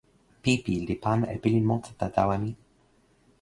[0.41, 2.51] pipi li pana e pilin monsuta tawa mi.